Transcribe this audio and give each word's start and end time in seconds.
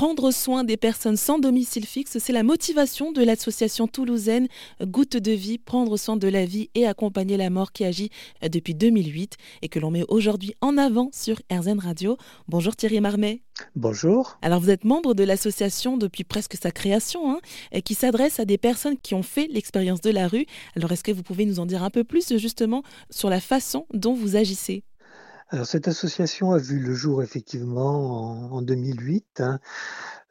Prendre 0.00 0.30
soin 0.30 0.64
des 0.64 0.78
personnes 0.78 1.18
sans 1.18 1.38
domicile 1.38 1.84
fixe, 1.84 2.16
c'est 2.18 2.32
la 2.32 2.42
motivation 2.42 3.12
de 3.12 3.22
l'association 3.22 3.86
toulousaine 3.86 4.48
Goutte 4.80 5.18
de 5.18 5.32
vie, 5.32 5.58
prendre 5.58 5.98
soin 5.98 6.16
de 6.16 6.26
la 6.26 6.46
vie 6.46 6.70
et 6.74 6.86
accompagner 6.86 7.36
la 7.36 7.50
mort 7.50 7.70
qui 7.70 7.84
agit 7.84 8.08
depuis 8.40 8.74
2008 8.74 9.36
et 9.60 9.68
que 9.68 9.78
l'on 9.78 9.90
met 9.90 10.04
aujourd'hui 10.08 10.54
en 10.62 10.78
avant 10.78 11.10
sur 11.12 11.36
RZN 11.52 11.80
Radio. 11.80 12.16
Bonjour 12.48 12.76
Thierry 12.76 13.02
Marmet. 13.02 13.42
Bonjour. 13.76 14.38
Alors 14.40 14.60
vous 14.60 14.70
êtes 14.70 14.84
membre 14.84 15.12
de 15.12 15.22
l'association 15.22 15.98
depuis 15.98 16.24
presque 16.24 16.56
sa 16.58 16.70
création, 16.70 17.34
hein, 17.34 17.40
qui 17.84 17.92
s'adresse 17.92 18.40
à 18.40 18.46
des 18.46 18.56
personnes 18.56 18.96
qui 18.96 19.14
ont 19.14 19.22
fait 19.22 19.48
l'expérience 19.48 20.00
de 20.00 20.08
la 20.08 20.28
rue. 20.28 20.46
Alors 20.76 20.92
est-ce 20.92 21.04
que 21.04 21.12
vous 21.12 21.22
pouvez 21.22 21.44
nous 21.44 21.60
en 21.60 21.66
dire 21.66 21.82
un 21.82 21.90
peu 21.90 22.04
plus 22.04 22.38
justement 22.38 22.82
sur 23.10 23.28
la 23.28 23.38
façon 23.38 23.84
dont 23.92 24.14
vous 24.14 24.34
agissez? 24.34 24.82
Alors, 25.52 25.66
cette 25.66 25.88
association 25.88 26.52
a 26.52 26.58
vu 26.58 26.78
le 26.78 26.94
jour 26.94 27.24
effectivement 27.24 28.52
en, 28.52 28.62
2008 28.62 29.40
hein, 29.40 29.58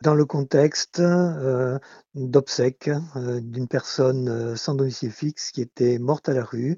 dans 0.01 0.15
le 0.15 0.23
contexte 0.23 1.01
euh, 1.01 1.77
d'obsèques 2.15 2.89
euh, 3.17 3.41
d'une 3.41 3.67
personne 3.67 4.29
euh, 4.29 4.55
sans 4.55 4.75
domicile 4.75 5.11
fixe 5.11 5.51
qui 5.51 5.61
était 5.61 5.99
morte 5.99 6.29
à 6.29 6.33
la 6.33 6.45
rue 6.45 6.77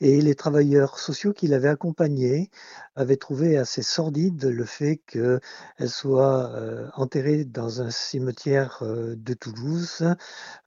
et 0.00 0.22
les 0.22 0.34
travailleurs 0.34 0.98
sociaux 0.98 1.34
qui 1.34 1.46
l'avaient 1.46 1.68
accompagnée 1.68 2.50
avaient 2.96 3.18
trouvé 3.18 3.58
assez 3.58 3.82
sordide 3.82 4.46
le 4.46 4.64
fait 4.64 5.02
qu'elle 5.06 5.40
soit 5.86 6.52
enterrée 6.94 7.44
dans 7.44 7.82
un 7.82 7.90
cimetière 7.90 8.82
de 8.82 9.34
Toulouse, 9.34 10.04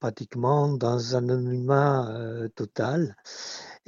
pratiquement 0.00 0.68
dans 0.68 1.16
un 1.16 1.28
anonymat 1.28 2.48
total. 2.54 3.16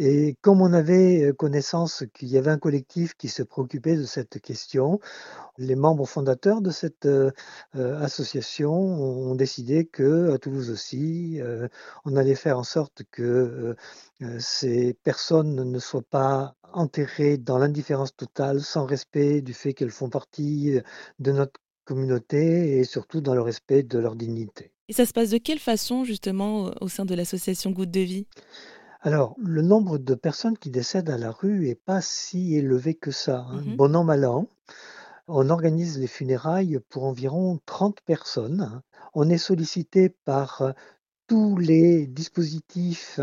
Et 0.02 0.34
comme 0.40 0.62
on 0.62 0.72
avait 0.72 1.30
connaissance 1.36 2.04
qu'il 2.14 2.28
y 2.28 2.38
avait 2.38 2.50
un 2.50 2.56
collectif 2.56 3.12
qui 3.18 3.28
se 3.28 3.42
préoccupait 3.42 3.96
de 3.96 4.04
cette 4.04 4.40
question, 4.40 4.98
les 5.58 5.76
membres 5.76 6.06
fondateurs 6.06 6.62
de 6.62 6.70
cette 6.70 7.06
association 7.74 8.72
ont 8.72 9.34
décidé 9.34 9.84
que 9.84 10.30
à 10.30 10.38
Toulouse 10.38 10.70
aussi, 10.70 11.38
on 12.06 12.16
allait 12.16 12.34
faire 12.34 12.58
en 12.58 12.62
sorte 12.62 13.02
que 13.10 13.76
ces 14.38 14.94
personnes 15.04 15.70
ne 15.70 15.78
soient 15.78 16.00
pas 16.08 16.54
enterrées 16.72 17.36
dans 17.36 17.58
l'indifférence 17.58 18.16
totale, 18.16 18.62
sans 18.62 18.86
respect 18.86 19.42
du 19.42 19.52
fait 19.52 19.74
qu'elles 19.74 19.90
font 19.90 20.08
partie 20.08 20.80
de 21.18 21.32
notre 21.32 21.60
communauté 21.84 22.78
et 22.78 22.84
surtout 22.84 23.20
dans 23.20 23.34
le 23.34 23.42
respect 23.42 23.82
de 23.82 23.98
leur 23.98 24.16
dignité. 24.16 24.72
Et 24.88 24.94
ça 24.94 25.04
se 25.04 25.12
passe 25.12 25.28
de 25.28 25.36
quelle 25.36 25.58
façon 25.58 26.04
justement 26.04 26.70
au 26.80 26.88
sein 26.88 27.04
de 27.04 27.14
l'association 27.14 27.70
Goutte 27.70 27.90
de 27.90 28.00
Vie? 28.00 28.26
Alors, 29.02 29.34
le 29.38 29.62
nombre 29.62 29.96
de 29.96 30.14
personnes 30.14 30.58
qui 30.58 30.70
décèdent 30.70 31.08
à 31.08 31.16
la 31.16 31.30
rue 31.30 31.68
est 31.68 31.74
pas 31.74 32.02
si 32.02 32.54
élevé 32.54 32.94
que 32.94 33.10
ça. 33.10 33.46
Hein. 33.48 33.62
Mmh 33.64 33.76
Bon 33.76 33.96
an, 33.96 34.04
mal 34.04 34.26
an, 34.26 34.46
on 35.26 35.48
organise 35.48 35.98
les 35.98 36.06
funérailles 36.06 36.80
pour 36.90 37.04
environ 37.04 37.60
30 37.64 38.00
personnes. 38.02 38.82
On 39.14 39.30
est 39.30 39.38
sollicité 39.38 40.10
par 40.10 40.74
tous 41.30 41.58
les 41.58 42.08
dispositifs 42.08 43.20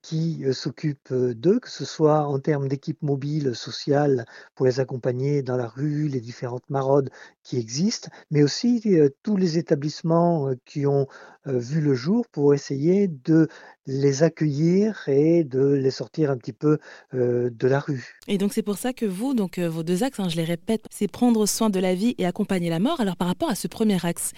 qui 0.00 0.44
s'occupent 0.52 1.12
d'eux, 1.12 1.58
que 1.58 1.68
ce 1.68 1.84
soit 1.84 2.28
en 2.28 2.38
termes 2.38 2.68
d'équipes 2.68 3.02
mobiles 3.02 3.56
sociales 3.56 4.26
pour 4.54 4.66
les 4.66 4.78
accompagner 4.78 5.42
dans 5.42 5.56
la 5.56 5.66
rue, 5.66 6.06
les 6.06 6.20
différentes 6.20 6.70
maraudes 6.70 7.10
qui 7.42 7.58
existent, 7.58 8.10
mais 8.30 8.44
aussi 8.44 8.80
tous 9.24 9.36
les 9.36 9.58
établissements 9.58 10.50
qui 10.66 10.86
ont 10.86 11.08
vu 11.46 11.80
le 11.80 11.94
jour 11.94 12.28
pour 12.30 12.54
essayer 12.54 13.08
de 13.08 13.48
les 13.86 14.22
accueillir 14.22 15.02
et 15.08 15.42
de 15.42 15.66
les 15.66 15.90
sortir 15.90 16.30
un 16.30 16.36
petit 16.36 16.52
peu 16.52 16.78
de 17.12 17.66
la 17.66 17.80
rue. 17.80 18.14
Et 18.28 18.38
donc 18.38 18.52
c'est 18.52 18.62
pour 18.62 18.78
ça 18.78 18.92
que 18.92 19.06
vous, 19.06 19.34
donc 19.34 19.58
vos 19.58 19.82
deux 19.82 20.04
axes, 20.04 20.20
hein, 20.20 20.28
je 20.28 20.36
les 20.36 20.44
répète, 20.44 20.84
c'est 20.92 21.10
prendre 21.10 21.44
soin 21.46 21.70
de 21.70 21.80
la 21.80 21.96
vie 21.96 22.14
et 22.18 22.26
accompagner 22.26 22.70
la 22.70 22.78
mort. 22.78 23.00
Alors 23.00 23.16
par 23.16 23.26
rapport 23.26 23.50
à 23.50 23.56
ce 23.56 23.66
premier 23.66 23.98
axe, 24.04 24.30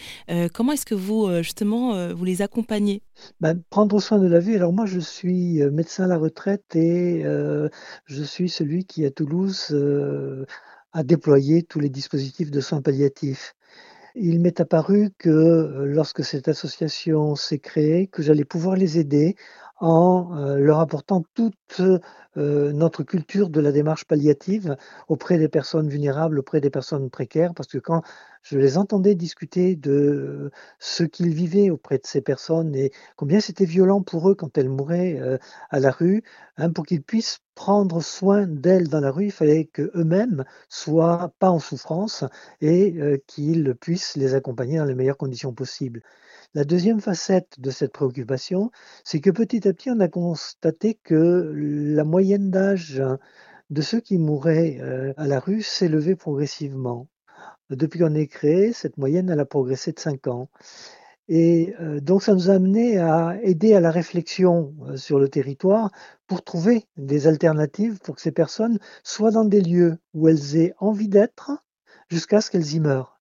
comment 0.55 0.73
est-ce 0.73 0.87
que 0.87 0.95
vous 0.95 1.29
justement 1.43 2.15
vous 2.15 2.25
les 2.25 2.41
accompagnez? 2.41 3.03
Ben, 3.41 3.63
prendre 3.71 4.01
soin 4.01 4.19
de 4.19 4.27
la 4.27 4.39
vie. 4.39 4.57
Alors 4.57 4.73
moi, 4.73 4.87
je 4.87 5.01
suis 5.01 5.63
médecin 5.71 6.05
à 6.05 6.09
la 6.09 6.19
retraite 6.19 6.77
et 6.77 7.23
je 8.07 8.23
suis 8.23 8.49
celui 8.49 8.85
qui, 8.85 9.05
à 9.05 9.11
Toulouse, 9.11 9.77
a 10.93 11.03
déployé 11.03 11.63
tous 11.63 11.81
les 11.81 11.91
dispositifs 11.91 12.51
de 12.51 12.61
soins 12.61 12.83
palliatifs. 12.83 13.55
Il 14.17 14.41
m'est 14.41 14.61
apparu 14.61 15.11
que 15.19 15.85
lorsque 15.87 16.25
cette 16.25 16.49
association 16.49 17.37
s'est 17.37 17.61
créée, 17.61 18.09
que 18.09 18.23
j'allais 18.23 18.45
pouvoir 18.45 18.75
les 18.75 18.99
aider 18.99 19.37
en 19.79 20.57
leur 20.57 20.81
apportant 20.81 21.23
toute 21.35 21.81
notre 22.37 23.03
culture 23.05 23.49
de 23.51 23.61
la 23.61 23.73
démarche 23.73 24.05
palliative 24.05 24.77
auprès 25.09 25.39
des 25.39 25.49
personnes 25.49 25.89
vulnérables, 25.89 26.41
auprès 26.41 26.61
des 26.61 26.71
personnes 26.71 27.09
précaires, 27.09 27.55
parce 27.55 27.69
que 27.69 27.79
quand 27.79 28.03
je 28.43 28.59
les 28.59 28.79
entendais 28.79 29.15
discuter 29.15 29.77
de 29.77 30.51
ce 30.79 31.05
qu'ils 31.05 31.35
vivaient 31.35 31.71
auprès 31.71 31.99
de 31.99 32.07
ces 32.07 32.21
personnes 32.21 32.75
et 32.75 32.93
combien 33.17 33.41
c'était 33.41 33.65
violent 33.65 34.03
pour 34.03 34.31
eux 34.31 34.35
quand 34.35 34.57
elles 34.59 34.69
mouraient 34.69 35.21
à 35.71 35.81
la 35.81 35.91
rue, 35.91 36.23
hein, 36.57 36.71
pour 36.71 36.87
qu'ils 36.87 37.03
puissent 37.03 37.41
prendre 37.55 38.03
soin 38.03 38.47
d'elles 38.47 38.89
dans 38.89 39.01
la 39.01 39.11
rue, 39.11 39.27
il 39.27 39.33
fallait 39.33 39.67
qu'eux-mêmes 39.67 40.45
soient 40.69 41.33
pas 41.39 41.51
en 41.51 41.59
souffrance 41.59 42.25
et 42.61 43.23
qu'ils 43.27 43.75
puissent 43.75 44.17
les 44.17 44.35
accompagner 44.35 44.79
dans 44.79 44.85
les 44.87 44.95
meilleures 44.95 45.19
conditions 45.19 45.53
possibles. 45.53 46.03
La 46.55 46.65
deuxième 46.65 47.01
facette 47.01 47.61
de 47.61 47.71
cette 47.71 47.93
préoccupation, 47.93 48.73
c'est 49.05 49.21
que 49.21 49.31
petit 49.31 49.69
à 49.69 49.73
petit, 49.73 49.91
on 49.91 50.01
a 50.01 50.09
constaté 50.09 50.99
que 51.05 51.53
la 51.55 52.03
moyenne 52.05 52.51
d'âge 52.51 53.01
de 53.71 53.83
ceux 53.83 54.01
qui 54.01 54.19
mouraient 54.19 54.79
euh, 54.81 55.13
à 55.17 55.29
la 55.29 55.39
rue 55.39 55.63
s'élevait 55.63 56.17
progressivement. 56.17 57.07
Depuis 57.71 58.01
qu'on 58.01 58.15
est 58.15 58.27
créé, 58.27 58.73
cette 58.73 58.99
moyenne, 58.99 59.31
a 59.31 59.45
progressé 59.45 59.93
de 59.93 60.01
5 60.01 60.27
ans. 60.27 60.49
Et 61.29 61.75
euh, 61.81 62.01
donc, 62.01 62.25
ça 62.25 62.35
nous 62.35 62.51
a 62.51 62.55
amené 62.55 62.99
à 62.99 63.39
aider 63.43 63.75
à 63.75 63.81
la 63.81 63.93
réflexion 63.93 64.75
euh, 64.89 64.97
sur 64.97 65.21
le 65.21 65.29
territoire 65.29 65.93
pour 66.27 66.43
trouver 66.43 66.87
des 66.97 67.29
alternatives 67.29 68.01
pour 68.01 68.17
que 68.17 68.21
ces 68.21 68.33
personnes 68.33 68.81
soient 69.05 69.31
dans 69.31 69.45
des 69.45 69.61
lieux 69.61 69.99
où 70.13 70.27
elles 70.27 70.57
aient 70.57 70.75
envie 70.79 71.09
d'être 71.09 71.53
jusqu'à 72.09 72.41
ce 72.41 72.51
qu'elles 72.51 72.75
y 72.75 72.81
meurent. 72.81 73.21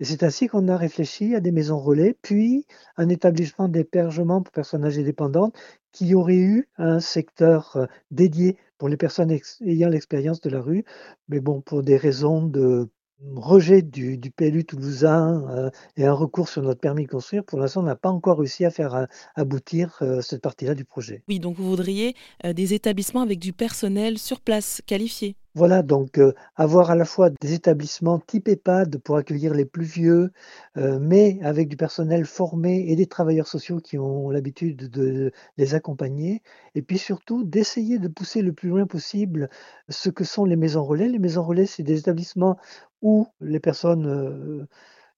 Et 0.00 0.04
c'est 0.04 0.22
ainsi 0.22 0.46
qu'on 0.46 0.68
a 0.68 0.76
réfléchi 0.76 1.34
à 1.34 1.40
des 1.40 1.50
maisons 1.50 1.80
relais, 1.80 2.16
puis 2.22 2.64
un 2.96 3.08
établissement 3.08 3.66
d'hébergement 3.68 4.40
pour 4.40 4.52
personnes 4.52 4.84
âgées 4.84 5.02
dépendantes 5.02 5.56
qui 5.90 6.14
aurait 6.14 6.36
eu 6.36 6.68
un 6.76 7.00
secteur 7.00 7.76
euh, 7.76 7.86
dédié 8.12 8.56
pour 8.78 8.88
les 8.88 8.96
personnes 8.96 9.36
ayant 9.62 9.88
l'expérience 9.88 10.40
de 10.40 10.50
la 10.50 10.60
rue. 10.60 10.84
Mais 11.28 11.40
bon, 11.40 11.60
pour 11.60 11.82
des 11.82 11.96
raisons 11.96 12.46
de 12.46 12.88
rejet 13.36 13.82
du, 13.82 14.18
PLU 14.30 14.64
toulousain 14.64 15.44
euh, 15.50 15.70
et 15.96 16.04
un 16.04 16.12
recours 16.12 16.48
sur 16.48 16.62
notre 16.62 16.80
permis 16.80 17.04
de 17.04 17.10
construire, 17.10 17.44
pour 17.44 17.58
l'instant, 17.58 17.80
on 17.80 17.84
n'a 17.84 17.96
pas 17.96 18.10
encore 18.10 18.38
réussi 18.38 18.64
à 18.64 18.70
faire 18.70 18.94
euh, 18.94 19.04
aboutir 19.34 20.02
cette 20.20 20.42
partie-là 20.42 20.74
du 20.74 20.84
projet. 20.84 21.22
Oui, 21.28 21.40
donc 21.40 21.56
vous 21.56 21.68
voudriez 21.68 22.14
des 22.44 22.74
établissements 22.74 23.22
avec 23.22 23.38
du 23.38 23.52
personnel 23.52 24.18
sur 24.18 24.40
place 24.40 24.82
qualifié 24.86 25.36
voilà, 25.54 25.82
donc 25.82 26.20
avoir 26.56 26.90
à 26.90 26.94
la 26.94 27.04
fois 27.04 27.30
des 27.30 27.52
établissements 27.52 28.18
type 28.20 28.48
EHPAD 28.48 28.98
pour 28.98 29.16
accueillir 29.16 29.54
les 29.54 29.64
plus 29.64 29.84
vieux, 29.84 30.30
mais 30.76 31.38
avec 31.42 31.68
du 31.68 31.76
personnel 31.76 32.26
formé 32.26 32.84
et 32.88 32.96
des 32.96 33.06
travailleurs 33.06 33.48
sociaux 33.48 33.80
qui 33.80 33.98
ont 33.98 34.30
l'habitude 34.30 34.88
de 34.88 35.32
les 35.56 35.74
accompagner, 35.74 36.42
et 36.74 36.82
puis 36.82 36.98
surtout 36.98 37.42
d'essayer 37.44 37.98
de 37.98 38.08
pousser 38.08 38.42
le 38.42 38.52
plus 38.52 38.68
loin 38.68 38.86
possible 38.86 39.48
ce 39.88 40.10
que 40.10 40.24
sont 40.24 40.44
les 40.44 40.56
maisons 40.56 40.84
relais. 40.84 41.08
Les 41.08 41.18
maisons 41.18 41.42
relais, 41.42 41.66
c'est 41.66 41.82
des 41.82 41.98
établissements 41.98 42.56
où 43.02 43.26
les 43.40 43.60
personnes 43.60 44.68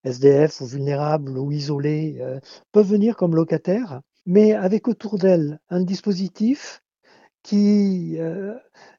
SDF 0.05 0.63
ou 0.63 0.67
vulnérables 0.67 1.37
ou 1.39 1.53
isolées 1.53 2.23
peuvent 2.73 2.89
venir 2.89 3.17
comme 3.17 3.35
locataires, 3.35 4.01
mais 4.25 4.53
avec 4.55 4.89
autour 4.89 5.19
d'elles 5.19 5.61
un 5.69 5.83
dispositif 5.83 6.83
qui 7.43 8.19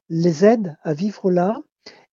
les 0.08 0.44
aide 0.44 0.76
à 0.82 0.94
vivre 0.94 1.30
là 1.30 1.60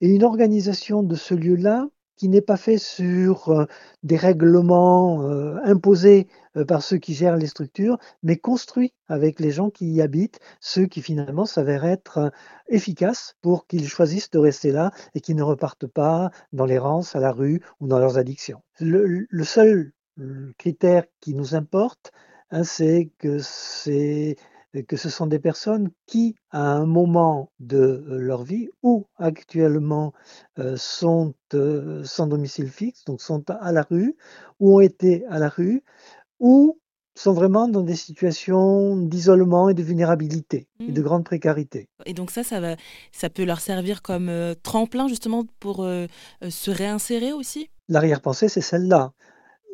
et 0.02 0.10
une 0.10 0.24
organisation 0.24 1.04
de 1.04 1.16
ce 1.16 1.34
lieu-là 1.34 1.88
qui 2.20 2.28
n'est 2.28 2.42
pas 2.42 2.58
fait 2.58 2.78
sur 2.78 3.50
euh, 3.50 3.66
des 4.04 4.18
règlements 4.18 5.24
euh, 5.24 5.56
imposés 5.64 6.28
euh, 6.58 6.66
par 6.66 6.84
ceux 6.84 6.98
qui 6.98 7.14
gèrent 7.14 7.38
les 7.38 7.48
structures, 7.48 7.98
mais 8.24 8.36
construit 8.36 8.94
avec 9.08 9.40
les 9.40 9.52
gens 9.52 9.70
qui 9.70 9.90
y 9.90 10.02
habitent, 10.02 10.40
ceux 10.60 10.86
qui 10.86 11.02
finalement 11.02 11.46
s'avèrent 11.46 11.86
être 11.86 12.32
efficaces 12.68 13.36
pour 13.42 13.68
qu'ils 13.68 13.88
choisissent 13.88 14.30
de 14.32 14.38
rester 14.38 14.72
là 14.72 14.92
et 15.16 15.22
qui 15.22 15.34
ne 15.34 15.44
repartent 15.44 15.88
pas 15.88 16.30
dans 16.52 16.66
l'errance, 16.66 17.16
à 17.16 17.22
la 17.22 17.32
rue 17.32 17.62
ou 17.80 17.88
dans 17.88 18.00
leurs 18.00 18.18
addictions. 18.18 18.62
Le, 18.82 19.26
seul 19.44 19.94
critère 20.58 21.06
qui 21.22 21.34
nous 21.34 21.56
importe, 21.56 22.12
hein, 22.52 22.66
c'est 22.66 23.12
que 23.20 23.40
c'est 23.40 24.36
que 24.88 24.98
ce 24.98 25.10
sont 25.10 25.28
des 25.28 25.40
personnes 25.40 25.90
qui, 26.06 26.36
à 26.52 26.62
un 26.62 26.86
moment 26.86 27.52
de 27.60 27.78
euh, 27.78 28.18
leur 28.18 28.44
vie 28.44 28.70
ou 28.84 29.08
actuellement 29.18 30.14
euh, 30.60 30.76
sont 30.78 31.34
euh, 31.54 32.04
sans 32.04 32.28
domicile 32.28 32.70
fixe, 32.70 33.04
donc 33.06 33.22
sont 33.22 33.44
à 33.50 33.72
la 33.72 33.82
rue, 33.82 34.16
ou 34.60 34.78
ont 34.78 34.80
été 34.82 35.26
à 35.28 35.40
la 35.40 35.50
rue, 35.50 35.84
ou 36.40 36.80
sont 37.16 37.34
vraiment 37.34 37.68
dans 37.68 37.82
des 37.82 37.96
situations 37.96 38.96
d'isolement 38.96 39.68
et 39.70 39.74
de 39.74 39.84
vulnérabilité 39.84 40.70
et 40.80 40.92
de 40.92 41.02
mmh. 41.02 41.04
grande 41.04 41.26
précarité. 41.26 41.90
Et 42.06 42.14
donc 42.14 42.32
ça, 42.32 42.44
ça, 42.44 42.62
va, 42.62 42.78
ça 43.12 43.30
peut 43.30 43.44
leur 43.44 43.60
servir 43.60 44.02
comme 44.02 44.32
tremplin 44.64 45.10
justement 45.10 45.44
pour 45.60 45.78
se 45.78 46.72
réinsérer 46.72 47.34
aussi? 47.34 47.70
L'arrière-pensée, 47.90 48.48
c'est 48.48 48.62
celle-là. 48.62 49.12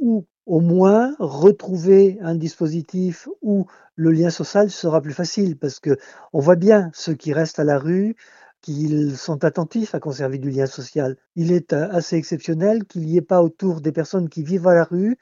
ou 0.01 0.25
au 0.45 0.59
moins 0.61 1.15
retrouver 1.19 2.17
un 2.21 2.35
dispositif 2.35 3.27
où 3.41 3.65
le 3.95 4.11
lien 4.11 4.29
social 4.29 4.69
sera 4.69 5.01
plus 5.01 5.13
facile 5.13 5.57
parce 5.57 5.79
que 5.79 5.97
on 6.33 6.39
voit 6.39 6.55
bien 6.55 6.91
ceux 6.93 7.13
qui 7.15 7.33
restent 7.33 7.59
à 7.59 7.63
la 7.63 7.79
rue 7.79 8.15
qu'ils 8.61 9.17
sont 9.17 9.43
attentifs 9.43 9.93
à 9.95 9.99
conserver 9.99 10.37
du 10.39 10.49
lien 10.49 10.65
social. 10.65 11.17
Il 11.35 11.51
est 11.51 11.73
assez 11.73 12.15
exceptionnel 12.17 12.85
qu'il 12.85 13.03
n'y 13.05 13.17
ait 13.17 13.21
pas 13.21 13.41
autour 13.43 13.81
des 13.81 13.91
personnes 13.91 14.29
qui 14.29 14.43
vivent 14.43 14.67
à 14.67 14.73
la 14.73 14.83
rue 14.83 15.17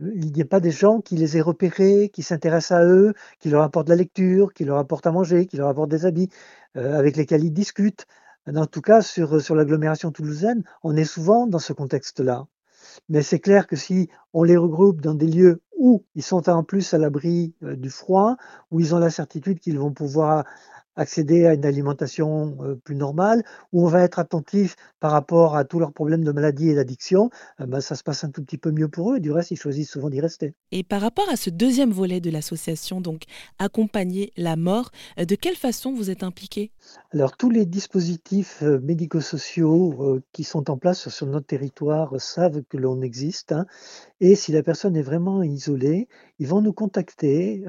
il 0.00 0.32
n'y 0.32 0.42
a 0.42 0.44
pas 0.44 0.60
des 0.60 0.70
gens 0.70 1.00
qui 1.00 1.16
les 1.16 1.36
aient 1.36 1.40
repérés, 1.40 2.10
qui 2.12 2.22
s'intéressent 2.22 2.78
à 2.78 2.84
eux, 2.84 3.14
qui 3.40 3.48
leur 3.50 3.62
apportent 3.62 3.86
de 3.86 3.92
la 3.92 3.96
lecture, 3.96 4.52
qui 4.52 4.64
leur 4.64 4.78
apportent 4.78 5.06
à 5.06 5.12
manger, 5.12 5.46
qui 5.46 5.56
leur 5.56 5.68
apportent 5.68 5.90
des 5.90 6.06
habits, 6.06 6.30
euh, 6.76 6.98
avec 6.98 7.16
lesquels 7.16 7.44
ils 7.44 7.52
discutent. 7.52 8.06
En 8.46 8.66
tout 8.66 8.82
cas, 8.82 9.02
sur, 9.02 9.40
sur 9.40 9.54
l'agglomération 9.54 10.10
toulousaine, 10.12 10.62
on 10.82 10.96
est 10.96 11.04
souvent 11.04 11.46
dans 11.46 11.58
ce 11.58 11.72
contexte-là. 11.72 12.46
Mais 13.08 13.22
c'est 13.22 13.40
clair 13.40 13.66
que 13.66 13.76
si 13.76 14.08
on 14.32 14.42
les 14.42 14.56
regroupe 14.56 15.00
dans 15.00 15.14
des 15.14 15.26
lieux 15.26 15.62
où 15.76 16.04
ils 16.14 16.22
sont 16.22 16.48
en 16.48 16.62
plus 16.62 16.94
à 16.94 16.98
l'abri 16.98 17.54
euh, 17.62 17.76
du 17.76 17.90
froid, 17.90 18.36
où 18.70 18.80
ils 18.80 18.94
ont 18.94 18.98
la 18.98 19.10
certitude 19.10 19.60
qu'ils 19.60 19.78
vont 19.78 19.92
pouvoir 19.92 20.44
accéder 20.96 21.46
à 21.46 21.54
une 21.54 21.64
alimentation 21.64 22.56
euh, 22.60 22.74
plus 22.76 22.94
normale, 22.94 23.42
où 23.72 23.84
on 23.84 23.88
va 23.88 24.02
être 24.02 24.18
attentif 24.18 24.76
par 25.00 25.10
rapport 25.10 25.56
à 25.56 25.64
tous 25.64 25.78
leurs 25.78 25.92
problèmes 25.92 26.24
de 26.24 26.32
maladie 26.32 26.70
et 26.70 26.74
d'addiction, 26.74 27.30
euh, 27.60 27.66
ben, 27.66 27.80
ça 27.80 27.94
se 27.94 28.02
passe 28.02 28.24
un 28.24 28.30
tout 28.30 28.42
petit 28.42 28.58
peu 28.58 28.70
mieux 28.70 28.88
pour 28.88 29.12
eux. 29.12 29.16
Et 29.16 29.20
du 29.20 29.32
reste, 29.32 29.50
ils 29.50 29.56
choisissent 29.56 29.90
souvent 29.90 30.10
d'y 30.10 30.20
rester. 30.20 30.54
Et 30.70 30.82
par 30.82 31.00
rapport 31.00 31.28
à 31.28 31.36
ce 31.36 31.50
deuxième 31.50 31.90
volet 31.90 32.20
de 32.20 32.30
l'association, 32.30 33.00
donc 33.00 33.22
accompagner 33.58 34.32
la 34.36 34.56
mort, 34.56 34.90
euh, 35.18 35.24
de 35.24 35.34
quelle 35.34 35.56
façon 35.56 35.92
vous 35.92 36.10
êtes 36.10 36.22
impliqué? 36.22 36.70
Alors, 37.12 37.36
tous 37.36 37.50
les 37.50 37.66
dispositifs 37.66 38.62
médico-sociaux 38.62 40.20
qui 40.32 40.44
sont 40.44 40.70
en 40.70 40.76
place 40.76 41.08
sur 41.08 41.26
notre 41.26 41.46
territoire 41.46 42.20
savent 42.20 42.62
que 42.68 42.76
l'on 42.76 43.00
existe. 43.02 43.52
Hein. 43.52 43.66
et 44.20 44.34
si 44.34 44.52
la 44.52 44.62
personne 44.62 44.96
est 44.96 45.02
vraiment 45.02 45.42
isolée, 45.42 46.08
ils 46.38 46.46
vont 46.46 46.60
nous 46.60 46.72
contacter 46.72 47.64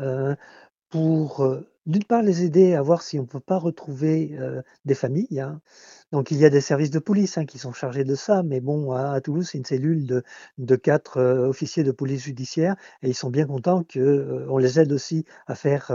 pour 0.89 1.45
d'une 1.85 2.03
part, 2.03 2.21
les 2.21 2.43
aider 2.43 2.73
à 2.75 2.81
voir 2.81 3.01
si 3.01 3.19
on 3.19 3.23
ne 3.23 3.27
peut 3.27 3.39
pas 3.39 3.57
retrouver 3.57 4.37
des 4.85 4.95
familles. 4.95 5.39
Hein. 5.39 5.61
Donc, 6.15 6.31
il 6.31 6.37
y 6.37 6.45
a 6.45 6.49
des 6.49 6.61
services 6.61 6.91
de 6.91 6.99
police 6.99 7.37
hein, 7.37 7.43
qui 7.43 7.59
sont 7.59 7.73
chargés 7.73 8.05
de 8.05 8.15
ça, 8.15 8.41
mais 8.41 8.61
bon, 8.61 8.93
à, 8.93 9.19
Toulouse, 9.19 9.49
c'est 9.51 9.57
une 9.57 9.65
cellule 9.65 10.23
de, 10.57 10.75
quatre 10.77 11.19
officiers 11.21 11.83
de 11.83 11.91
police 11.91 12.23
judiciaire 12.23 12.77
et 13.03 13.09
ils 13.09 13.13
sont 13.13 13.29
bien 13.29 13.45
contents 13.45 13.83
qu'on 13.83 14.57
les 14.57 14.79
aide 14.79 14.93
aussi 14.93 15.25
à 15.45 15.55
faire 15.55 15.91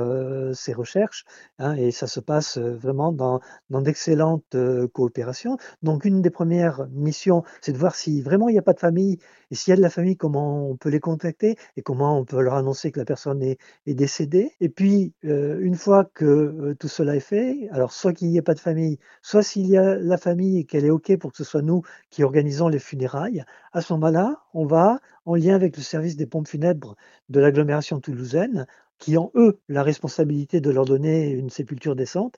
ces 0.53 0.75
recherches. 0.75 1.25
Hein, 1.59 1.75
et 1.77 1.91
ça 1.91 2.07
se 2.07 2.21
passe 2.21 2.59
vraiment 2.59 3.13
dans, 3.13 3.41
dans 3.71 3.81
d'excellentes 3.81 4.55
coopérations. 4.93 5.57
Donc, 5.83 6.05
une 6.05 6.21
des 6.21 6.29
premières 6.29 6.87
missions, 6.91 7.43
c'est 7.63 7.73
de 7.73 7.79
voir 7.79 7.95
si 7.95 8.21
vraiment 8.21 8.51
il 8.51 8.53
n'y 8.53 8.59
a 8.59 8.63
pas 8.63 8.75
de 8.75 8.81
famille 8.81 9.17
et 9.51 9.55
s'il 9.55 9.71
y 9.71 9.73
a 9.73 9.77
de 9.77 9.83
la 9.83 9.91
famille, 9.91 10.19
comment 10.19 10.69
on 10.69 10.77
peut 10.77 10.91
les 10.91 11.01
contacter 11.01 11.57
et 11.79 11.83
comment 11.83 12.19
on 12.19 12.27
peut 12.27 12.43
leur 12.43 12.55
annoncer 12.55 12.93
que 12.93 13.01
la 13.01 13.07
personne 13.07 13.43
est, 13.43 13.59
est 13.87 13.95
décédée. 13.95 14.53
Et 14.61 14.69
puis, 14.69 15.15
une 15.23 15.77
fois 15.77 16.05
que 16.13 16.77
tout 16.79 16.89
cela 16.89 17.17
est 17.17 17.21
fait, 17.21 17.69
alors 17.73 17.93
soit 17.93 18.13
qu'il 18.13 18.29
n'y 18.29 18.37
ait 18.37 18.43
pas 18.43 18.55
de 18.55 18.61
famille, 18.61 18.99
soit 19.23 19.43
s'il 19.43 19.67
y 19.67 19.79
a 19.79 19.99
famille 20.19 20.59
et 20.59 20.65
qu'elle 20.65 20.85
est 20.85 20.91
OK 20.91 21.17
pour 21.19 21.33
que 21.33 21.37
ce 21.37 21.45
soit 21.45 21.63
nous 21.63 21.83
qui 22.11 22.25
organisons 22.25 22.69
les 22.69 22.79
funérailles, 22.79 23.45
à 23.73 23.81
ce 23.81 23.93
moment-là, 23.95 24.43
on 24.55 24.67
va, 24.67 25.01
en 25.25 25.35
lien 25.35 25.55
avec 25.55 25.77
le 25.77 25.83
service 25.83 26.17
des 26.17 26.27
pompes 26.27 26.49
funèbres 26.49 26.97
de 27.29 27.41
l'agglomération 27.41 28.01
toulousaine, 28.01 28.67
qui 28.99 29.17
ont, 29.17 29.33
eux, 29.35 29.59
la 29.69 29.83
responsabilité 29.83 30.61
de 30.61 30.71
leur 30.71 30.85
donner 30.85 31.31
une 31.31 31.51
sépulture 31.51 31.97
décente, 31.97 32.37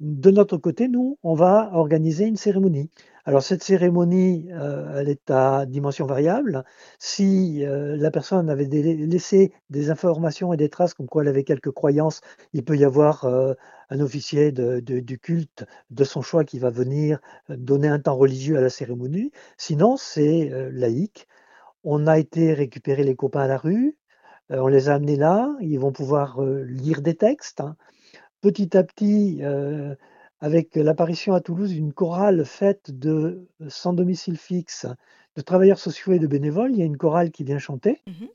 de 0.00 0.30
notre 0.30 0.56
côté, 0.56 0.88
nous, 0.88 1.18
on 1.22 1.34
va 1.34 1.70
organiser 1.74 2.24
une 2.24 2.36
cérémonie. 2.36 2.90
Alors 3.24 3.42
cette 3.42 3.62
cérémonie, 3.62 4.48
euh, 4.50 4.98
elle 4.98 5.08
est 5.08 5.30
à 5.30 5.64
dimension 5.64 6.06
variable. 6.06 6.64
Si 6.98 7.64
euh, 7.64 7.96
la 7.96 8.10
personne 8.10 8.50
avait 8.50 8.64
laissé 8.64 9.52
des 9.70 9.90
informations 9.90 10.52
et 10.52 10.56
des 10.56 10.68
traces 10.68 10.94
comme 10.94 11.06
quoi 11.06 11.22
elle 11.22 11.28
avait 11.28 11.44
quelques 11.44 11.70
croyances, 11.70 12.20
il 12.52 12.64
peut 12.64 12.76
y 12.76 12.84
avoir 12.84 13.24
euh, 13.24 13.54
un 13.90 14.00
officier 14.00 14.50
du 14.50 15.18
culte 15.20 15.64
de 15.90 16.04
son 16.04 16.20
choix 16.20 16.44
qui 16.44 16.58
va 16.58 16.70
venir 16.70 17.20
donner 17.48 17.86
un 17.86 18.00
temps 18.00 18.16
religieux 18.16 18.56
à 18.56 18.60
la 18.60 18.70
cérémonie. 18.70 19.30
Sinon, 19.56 19.96
c'est 19.96 20.50
laïque. 20.72 21.28
On 21.84 22.06
a 22.06 22.18
été 22.18 22.54
récupérer 22.54 23.04
les 23.04 23.14
copains 23.14 23.42
à 23.42 23.48
la 23.48 23.58
rue, 23.58 23.96
on 24.48 24.68
les 24.68 24.88
a 24.88 24.94
amenés 24.94 25.16
là, 25.16 25.54
ils 25.60 25.78
vont 25.78 25.92
pouvoir 25.92 26.40
lire 26.42 27.02
des 27.02 27.14
textes. 27.14 27.60
Hein. 27.60 27.76
Petit 28.42 28.76
à 28.76 28.82
petit, 28.84 29.40
avec 30.40 30.76
l'apparition 30.76 31.32
à 31.32 31.40
Toulouse 31.40 31.70
d'une 31.70 31.92
chorale 31.92 32.44
faite 32.44 32.90
de 32.90 33.46
sans 33.68 33.92
domicile 33.92 34.36
fixe, 34.36 34.86
de 35.36 35.42
travailleurs 35.42 35.78
sociaux 35.78 36.12
et 36.12 36.18
de 36.18 36.26
bénévoles. 36.26 36.72
Il 36.72 36.78
y 36.78 36.82
a 36.82 36.86
une 36.86 36.98
chorale 36.98 37.30
qui 37.30 37.44
vient 37.44 37.58
chanter. 37.58 38.02
Mmh 38.06 38.26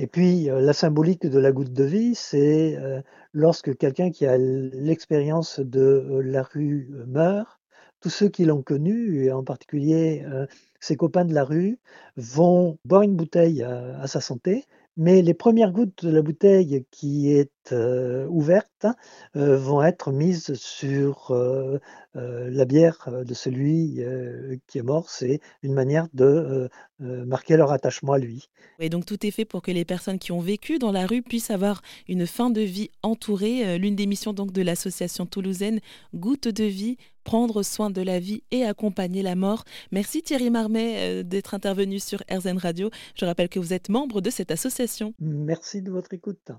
et 0.00 0.06
puis, 0.06 0.48
euh, 0.48 0.60
la 0.60 0.72
symbolique 0.72 1.26
de 1.26 1.40
la 1.40 1.50
goutte 1.50 1.72
de 1.72 1.82
vie, 1.82 2.14
c'est 2.14 2.76
euh, 2.76 3.02
lorsque 3.32 3.76
quelqu'un 3.76 4.12
qui 4.12 4.26
a 4.26 4.38
l'expérience 4.38 5.58
de 5.58 5.80
euh, 5.80 6.22
la 6.22 6.44
rue 6.44 6.88
meurt, 7.08 7.58
tous 8.00 8.08
ceux 8.08 8.28
qui 8.28 8.44
l'ont 8.44 8.62
connu, 8.62 9.24
et 9.24 9.32
en 9.32 9.42
particulier 9.42 10.24
ses 10.78 10.94
copains 10.94 11.24
de 11.24 11.34
la 11.34 11.42
rue, 11.42 11.80
vont 12.16 12.78
boire 12.84 13.02
une 13.02 13.16
bouteille 13.16 13.60
à 13.64 14.06
sa 14.06 14.20
santé, 14.20 14.66
mais 14.98 15.22
les 15.22 15.32
premières 15.32 15.70
gouttes 15.70 16.04
de 16.04 16.10
la 16.10 16.22
bouteille 16.22 16.84
qui 16.90 17.30
est 17.30 17.72
euh, 17.72 18.26
ouverte 18.26 18.86
euh, 19.36 19.56
vont 19.56 19.82
être 19.82 20.10
mises 20.10 20.54
sur 20.54 21.30
euh, 21.30 21.78
la 22.14 22.64
bière 22.64 23.08
de 23.24 23.34
celui 23.34 24.00
qui 24.66 24.78
est 24.78 24.82
mort. 24.82 25.08
C'est 25.08 25.40
une 25.62 25.72
manière 25.72 26.08
de 26.14 26.68
marquer 26.98 27.56
leur 27.56 27.70
attachement 27.70 28.14
à 28.14 28.18
lui. 28.18 28.48
Et 28.80 28.88
donc 28.88 29.06
tout 29.06 29.24
est 29.24 29.30
fait 29.30 29.44
pour 29.44 29.62
que 29.62 29.70
les 29.70 29.84
personnes 29.84 30.18
qui 30.18 30.32
ont 30.32 30.40
vécu 30.40 30.80
dans 30.80 30.90
la 30.90 31.06
rue 31.06 31.22
puissent 31.22 31.52
avoir 31.52 31.80
une 32.08 32.26
fin 32.26 32.50
de 32.50 32.60
vie 32.60 32.90
entourée. 33.04 33.78
L'une 33.78 33.94
des 33.94 34.06
missions 34.06 34.32
donc 34.32 34.50
de 34.50 34.62
l'association 34.62 35.26
toulousaine 35.26 35.78
Goutte 36.12 36.48
de 36.48 36.64
vie 36.64 36.96
prendre 37.28 37.62
soin 37.62 37.90
de 37.90 38.00
la 38.00 38.20
vie 38.20 38.42
et 38.50 38.64
accompagner 38.64 39.20
la 39.20 39.34
mort. 39.34 39.64
Merci 39.92 40.22
Thierry 40.22 40.48
Marmet 40.48 41.22
d'être 41.24 41.52
intervenu 41.52 41.98
sur 41.98 42.22
RZN 42.30 42.56
Radio. 42.56 42.88
Je 43.14 43.26
rappelle 43.26 43.50
que 43.50 43.58
vous 43.58 43.74
êtes 43.74 43.90
membre 43.90 44.22
de 44.22 44.30
cette 44.30 44.50
association. 44.50 45.12
Merci 45.20 45.82
de 45.82 45.90
votre 45.90 46.14
écoute. 46.14 46.52